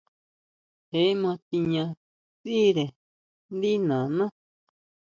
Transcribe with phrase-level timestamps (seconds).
[0.91, 1.85] Je ma tiña
[2.41, 2.85] sʼíre
[3.55, 4.25] ndí nana.